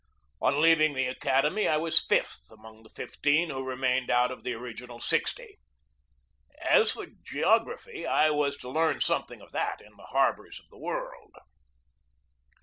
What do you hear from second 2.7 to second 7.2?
the fifteen who remained out of the original sixty. As for